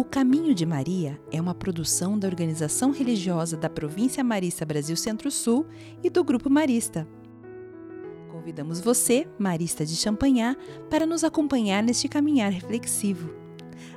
[0.00, 5.66] O Caminho de Maria é uma produção da organização religiosa da Província Marista Brasil Centro-Sul
[6.02, 7.06] e do Grupo Marista.
[8.32, 10.56] Convidamos você, Marista de Champanhar,
[10.88, 13.28] para nos acompanhar neste caminhar reflexivo.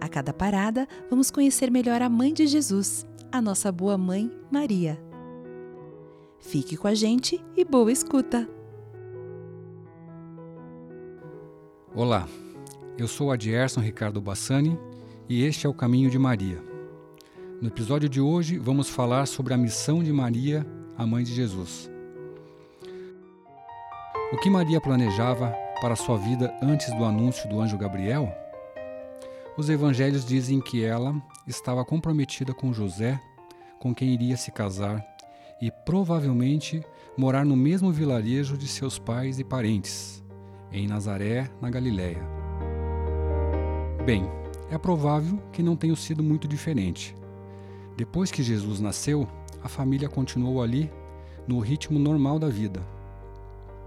[0.00, 5.02] A cada parada, vamos conhecer melhor a Mãe de Jesus, a nossa boa mãe, Maria.
[6.38, 8.48] Fique com a gente e boa escuta!
[11.92, 12.28] Olá,
[12.96, 14.78] eu sou Adierson Ricardo Bassani
[15.28, 16.58] e este é o Caminho de Maria.
[17.60, 21.90] No episódio de hoje vamos falar sobre a missão de Maria, a mãe de Jesus.
[24.32, 28.32] O que Maria planejava para sua vida antes do anúncio do anjo Gabriel?
[29.56, 31.14] Os evangelhos dizem que ela
[31.46, 33.20] estava comprometida com José,
[33.78, 35.04] com quem iria se casar
[35.60, 36.82] e provavelmente
[37.16, 40.24] morar no mesmo vilarejo de seus pais e parentes,
[40.72, 42.22] em Nazaré, na Galiléia.
[44.06, 44.37] Bem,
[44.70, 47.14] é provável que não tenha sido muito diferente.
[47.96, 49.26] Depois que Jesus nasceu,
[49.62, 50.90] a família continuou ali,
[51.46, 52.80] no ritmo normal da vida.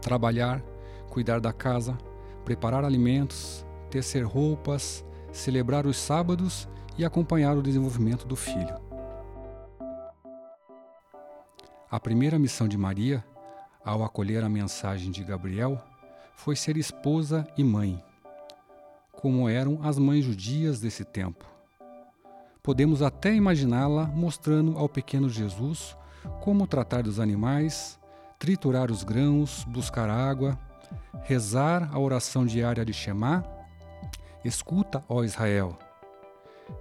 [0.00, 0.62] Trabalhar,
[1.08, 1.96] cuidar da casa,
[2.44, 6.68] preparar alimentos, tecer roupas, celebrar os sábados
[6.98, 8.74] e acompanhar o desenvolvimento do filho.
[11.90, 13.24] A primeira missão de Maria,
[13.84, 15.80] ao acolher a mensagem de Gabriel,
[16.34, 18.02] foi ser esposa e mãe
[19.24, 21.46] como eram as mães judias desse tempo.
[22.62, 25.96] Podemos até imaginá-la mostrando ao pequeno Jesus
[26.42, 27.98] como tratar dos animais,
[28.38, 30.58] triturar os grãos, buscar água,
[31.22, 33.42] rezar a oração diária de Shema,
[34.44, 35.78] escuta, ó Israel.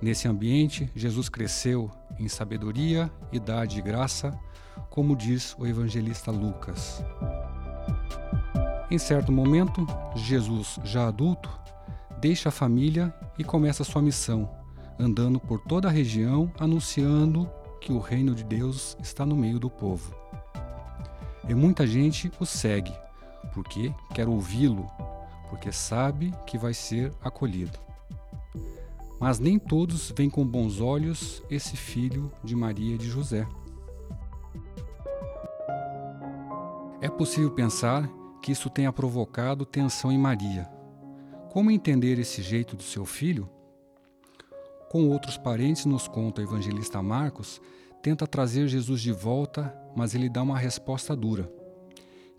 [0.01, 4.37] Nesse ambiente, Jesus cresceu em sabedoria, idade e graça,
[4.89, 7.01] como diz o evangelista Lucas.
[8.91, 11.62] Em certo momento, Jesus, já adulto,
[12.23, 14.49] deixa a família e começa sua missão,
[14.97, 17.49] andando por toda a região anunciando
[17.81, 20.15] que o reino de Deus está no meio do povo.
[21.49, 22.93] E muita gente o segue,
[23.53, 24.87] porque quer ouvi-lo,
[25.49, 27.77] porque sabe que vai ser acolhido.
[29.19, 33.45] Mas nem todos veem com bons olhos esse filho de Maria e de José.
[37.01, 38.09] É possível pensar
[38.41, 40.71] que isso tenha provocado tensão em Maria,
[41.53, 43.47] como entender esse jeito do seu filho?
[44.89, 47.61] Com outros parentes, nos conta o evangelista Marcos,
[48.01, 51.47] tenta trazer Jesus de volta, mas ele dá uma resposta dura.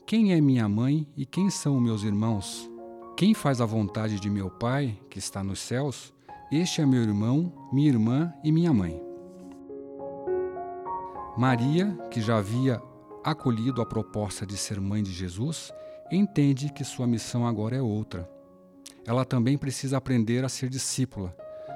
[0.05, 2.69] Quem é minha mãe e quem são meus irmãos?
[3.17, 6.13] Quem faz a vontade de meu Pai, que está nos céus,
[6.51, 9.01] este é meu irmão, minha irmã e minha mãe.
[11.39, 12.83] Maria, que já havia
[13.23, 15.71] acolhido a proposta de ser mãe de Jesus,
[16.11, 18.34] entende que sua missão agora é outra
[19.07, 21.35] ela também precisa aprender a ser discípula,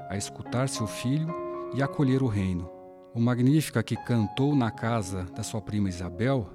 [0.08, 1.28] a escutar seu filho
[1.74, 2.70] e acolher o reino.
[3.14, 6.48] O Magnífica que cantou na casa da sua prima Isabel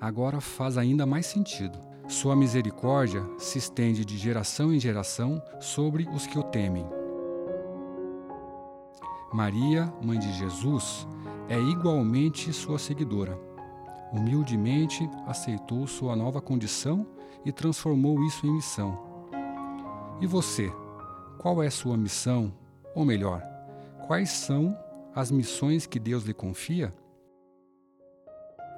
[0.00, 1.78] agora faz ainda mais sentido.
[2.08, 6.86] Sua misericórdia se estende de geração em geração sobre os que o temem.
[9.32, 11.06] Maria, mãe de Jesus,
[11.48, 13.38] é igualmente sua seguidora.
[14.12, 17.06] Humildemente aceitou sua nova condição
[17.44, 19.05] e transformou isso em missão.
[20.20, 20.72] E você?
[21.38, 22.52] Qual é sua missão?
[22.94, 23.42] Ou melhor,
[24.06, 24.76] quais são
[25.14, 26.92] as missões que Deus lhe confia?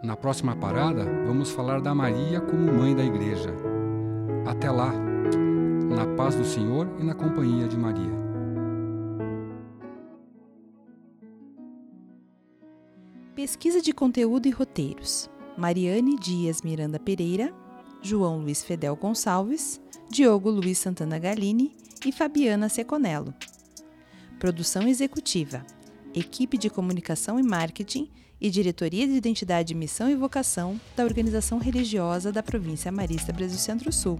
[0.02, 3.54] Na próxima parada, vamos falar da Maria como mãe da Igreja.
[4.46, 4.92] Até lá,
[5.88, 8.28] na paz do Senhor e na companhia de Maria.
[13.36, 17.54] Pesquisa de conteúdo e roteiros: Mariane Dias Miranda Pereira,
[18.02, 23.34] João Luiz Fedel Gonçalves Diogo Luiz Santana Galini e Fabiana Seconello.
[24.38, 25.64] Produção executiva:
[26.14, 28.10] Equipe de Comunicação e Marketing
[28.40, 34.18] e Diretoria de Identidade, Missão e Vocação da Organização Religiosa da Província Marista Brasil Centro-Sul.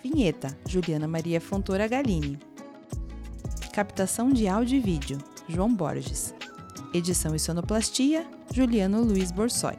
[0.00, 2.38] Vinheta: Juliana Maria Fontoura Galini.
[3.72, 5.18] Captação de áudio e vídeo:
[5.48, 6.32] João Borges.
[6.94, 9.76] Edição e sonoplastia: Juliano Luiz Borsoi.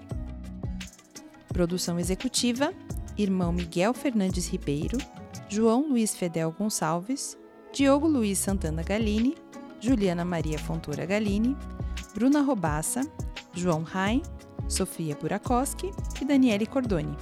[1.47, 2.73] Produção executiva:
[3.17, 4.97] irmão Miguel Fernandes Ribeiro,
[5.49, 7.37] João Luiz Fedel Gonçalves,
[7.73, 9.35] Diogo Luiz Santana Galini,
[9.79, 11.55] Juliana Maria Fontoura Galini,
[12.13, 13.01] Bruna Robassa,
[13.53, 14.21] João Rain,
[14.67, 15.91] Sofia Burakoski
[16.21, 17.15] e Daniele Cordoni.